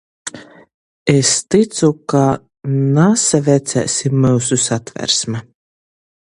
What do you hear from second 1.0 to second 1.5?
Es